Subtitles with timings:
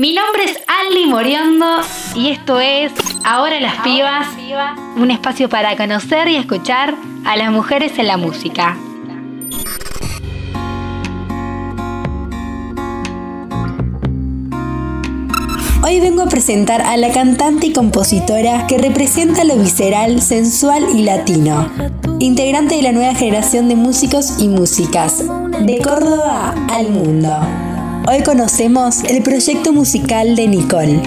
[0.00, 1.66] Mi nombre es Aldi Moriondo
[2.14, 2.90] y esto es
[3.22, 4.28] Ahora las Pibas,
[4.96, 6.94] un espacio para conocer y escuchar
[7.26, 8.78] a las mujeres en la música.
[15.84, 21.02] Hoy vengo a presentar a la cantante y compositora que representa lo visceral, sensual y
[21.02, 21.70] latino.
[22.20, 25.22] Integrante de la nueva generación de músicos y músicas,
[25.60, 27.69] de Córdoba al mundo.
[28.08, 31.00] Hoy conocemos el proyecto musical de Nicole.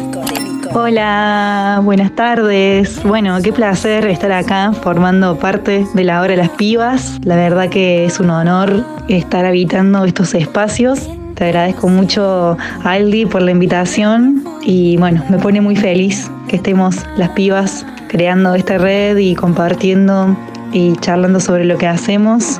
[0.73, 3.03] Hola, buenas tardes.
[3.03, 7.19] Bueno, qué placer estar acá formando parte de la hora de las pibas.
[7.23, 13.41] La verdad que es un honor estar habitando estos espacios te agradezco mucho, Aldi, por
[13.41, 19.17] la invitación y bueno, me pone muy feliz que estemos las pibas creando esta red
[19.17, 20.37] y compartiendo
[20.71, 22.59] y charlando sobre lo que hacemos.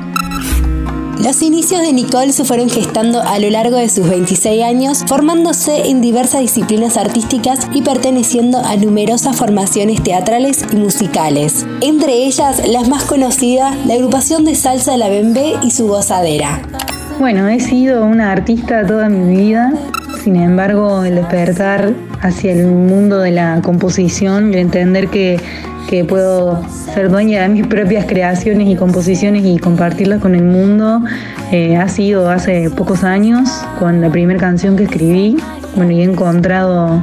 [1.22, 5.88] Los inicios de Nicole se fueron gestando a lo largo de sus 26 años, formándose
[5.88, 11.66] en diversas disciplinas artísticas y perteneciendo a numerosas formaciones teatrales y musicales.
[11.80, 16.60] Entre ellas, las más conocidas, la agrupación de salsa La Bembé y su gozadera.
[17.20, 19.72] Bueno, he sido una artista toda mi vida,
[20.24, 25.38] sin embargo el despertar hacia el mundo de la composición, el entender que,
[26.08, 26.60] puedo
[26.92, 31.00] ser dueña de mis propias creaciones y composiciones y compartirlas con el mundo,
[31.52, 35.36] eh, ha sido hace pocos años con la primera canción que escribí.
[35.76, 37.00] Bueno, y he encontrado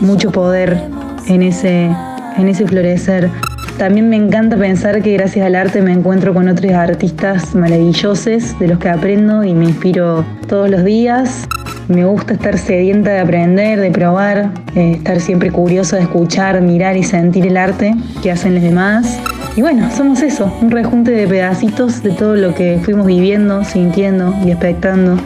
[0.00, 0.80] mucho poder
[1.26, 1.90] en ese,
[2.38, 3.28] en ese florecer.
[3.76, 8.68] También me encanta pensar que gracias al arte me encuentro con otros artistas maravillosos de
[8.68, 11.46] los que aprendo y me inspiro todos los días.
[11.88, 16.96] Me gusta estar sedienta de aprender, de probar, eh, estar siempre curioso de escuchar, mirar
[16.96, 19.18] y sentir el arte que hacen los demás.
[19.54, 24.34] Y bueno, somos eso, un rejunte de pedacitos de todo lo que fuimos viviendo, sintiendo
[24.44, 25.18] y expectando.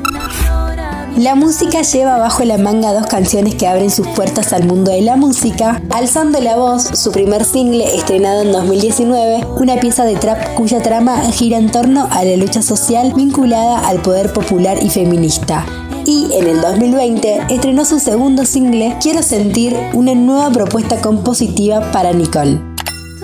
[1.17, 5.03] La música lleva bajo la manga dos canciones que abren sus puertas al mundo de
[5.03, 10.55] la música, Alzando la Voz, su primer single estrenado en 2019, una pieza de trap
[10.55, 15.65] cuya trama gira en torno a la lucha social vinculada al poder popular y feminista.
[16.11, 22.15] Y en el 2020 estrenó su segundo single, Quiero sentir, una nueva propuesta compositiva para
[22.15, 22.59] Nicole.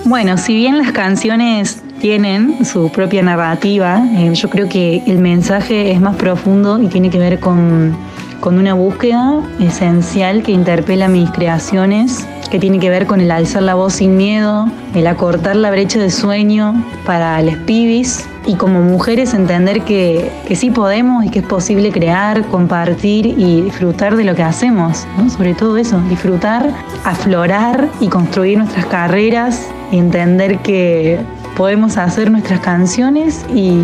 [0.03, 4.03] Bueno, si bien las canciones tienen su propia narrativa.
[4.17, 7.97] Eh, yo creo que el mensaje es más profundo y tiene que ver con,
[8.39, 13.63] con una búsqueda esencial que interpela mis creaciones, que tiene que ver con el alzar
[13.63, 18.81] la voz sin miedo, el acortar la brecha de sueño para los pibis y como
[18.81, 24.23] mujeres entender que, que, sí podemos y que es posible crear, compartir y disfrutar de
[24.23, 26.69] lo que hacemos, sobre todo eso, disfrutar,
[27.03, 31.19] aflorar y construir nuestras carreras entender que
[31.55, 33.83] podemos hacer nuestras canciones y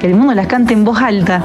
[0.00, 1.42] que el mundo las cante en voz alta.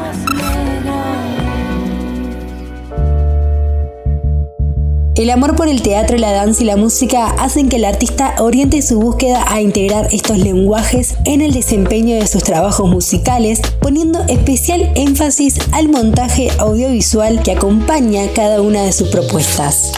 [5.16, 8.82] El amor por el teatro, la danza y la música hacen que el artista oriente
[8.82, 14.92] su búsqueda a integrar estos lenguajes en el desempeño de sus trabajos musicales, poniendo especial
[14.96, 19.94] énfasis al montaje audiovisual que acompaña cada una de sus propuestas.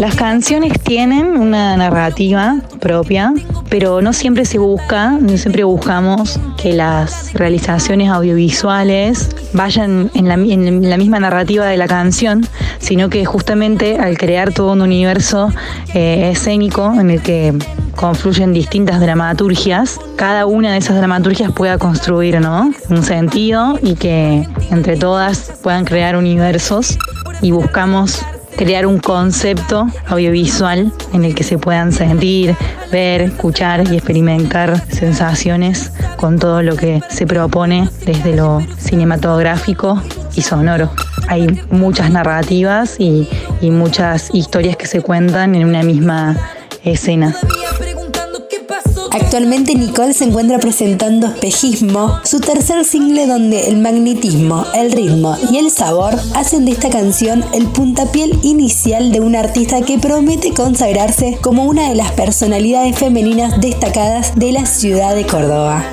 [0.00, 3.32] Las canciones tienen una narrativa propia,
[3.68, 10.36] pero no siempre se busca, no siempre buscamos que las realizaciones audiovisuales vayan en la,
[10.96, 12.46] misma narrativa de la canción,
[12.78, 15.52] sino que justamente al crear todo un universo
[15.94, 17.54] eh, escénico en el que
[17.96, 22.38] confluyen distintas dramaturgias, cada una de esas dramaturgias pueda construir
[22.90, 26.98] un sentido y que entre todas puedan crear universos
[27.40, 28.24] y buscamos
[28.56, 32.56] crear un concepto audiovisual en el que se puedan sentir,
[32.90, 40.02] ver, escuchar y experimentar sensaciones con todo lo que se propone desde lo cinematográfico
[40.34, 40.90] y sonoro.
[41.28, 43.28] Hay muchas narrativas y,
[43.62, 46.36] muchas historias que se cuentan en una misma
[46.84, 47.34] escena.
[49.14, 55.58] Actualmente Nicole se encuentra presentando Espejismo, su tercer single donde el magnetismo, el ritmo y
[55.58, 61.38] el sabor hacen de esta canción el puntapiel inicial de un artista que promete consagrarse
[61.40, 65.84] como una de las personalidades femeninas destacadas de la ciudad de Córdoba.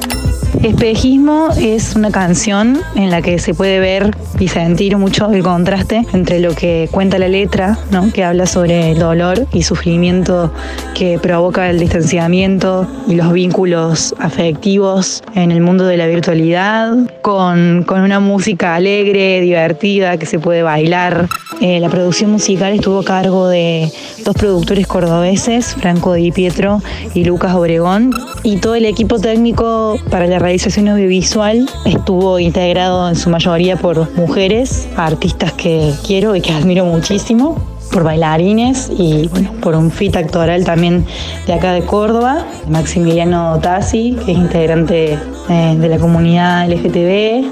[0.64, 6.06] Espejismo es una canción en la que se puede ver y sentir mucho el contraste
[6.14, 8.12] entre lo que cuenta la letra, ¿no?
[8.14, 10.54] que habla sobre el dolor y sufrimiento
[10.94, 17.86] que provoca el distanciamiento y los vínculos afectivos en el mundo de la virtualidad, con,
[17.90, 21.28] una música alegre, divertida, que se puede bailar.
[21.60, 23.92] Eh, la producción musical estuvo a cargo de
[24.24, 26.82] dos productores cordobeses, Franco Di Pietro
[27.14, 28.12] y Lucas Obregón,
[28.44, 34.14] y todo el equipo técnico para la realización audiovisual estuvo integrado en su mayoría por
[34.18, 37.56] mujeres, artistas que quiero y que admiro muchísimo
[37.90, 41.06] por bailarines y bueno, por un fit actoral también
[41.48, 45.18] de acá de Córdoba, Maximiliano Tassi, que es integrante
[45.48, 47.46] eh, de la comunidad LGTB.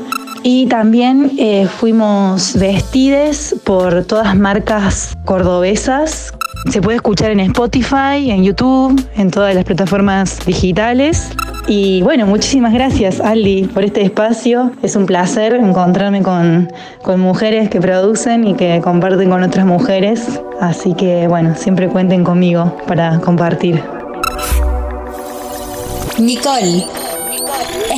[0.44, 6.34] Y también eh, fuimos vestides por todas marcas cordobesas.
[6.69, 11.30] Se puede escuchar en Spotify, en YouTube, en todas las plataformas digitales.
[11.71, 14.71] Y bueno, muchísimas gracias Aldi por este espacio.
[14.81, 16.68] Es un placer encontrarme con,
[17.04, 20.42] con mujeres que producen y que comparten con otras mujeres.
[20.60, 23.83] Así que bueno, siempre cuenten conmigo para compartir.
[26.18, 26.86] Nicole,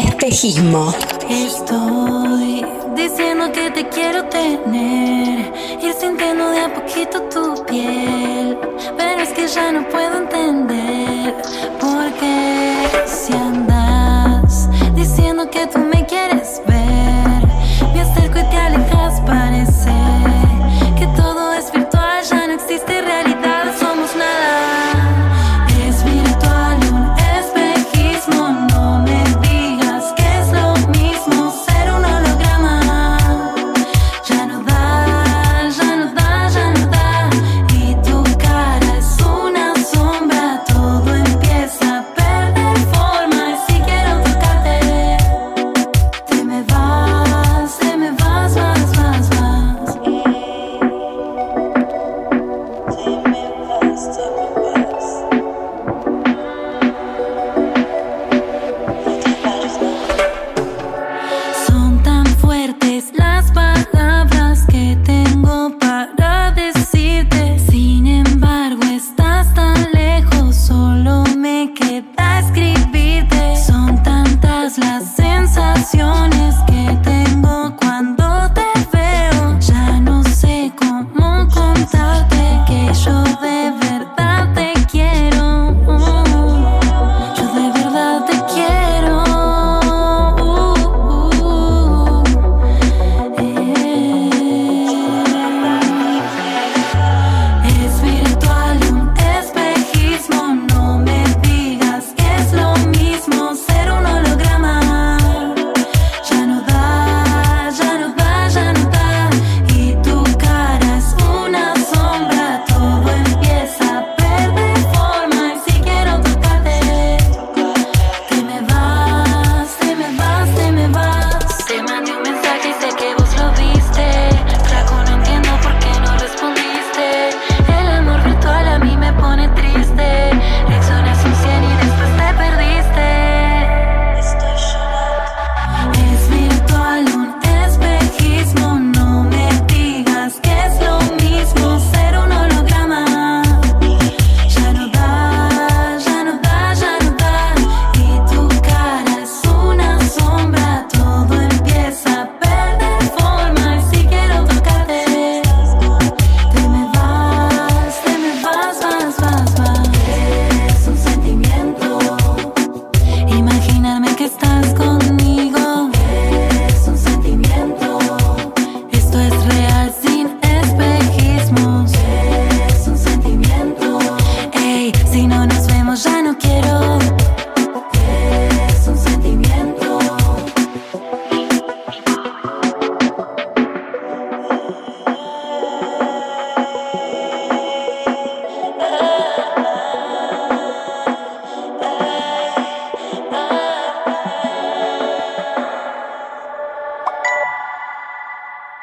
[0.06, 0.94] espejismo.
[1.30, 8.58] Estoy diciendo que te quiero tener, ir sintiendo de a poquito tu piel,
[8.98, 10.41] pero es que ya no puedo entender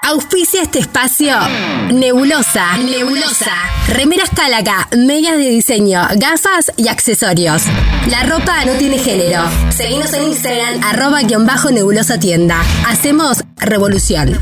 [0.09, 1.37] Auspicia este espacio
[1.93, 2.79] Nebulosa.
[2.79, 3.53] Nebulosa.
[3.89, 7.65] Remeras Cálaga, medias de diseño, gafas y accesorios.
[8.07, 9.43] La ropa no tiene género.
[9.69, 12.63] Seguimos en Instagram, arroba guion bajo nebulosa tienda.
[12.87, 14.39] Hacemos revolución.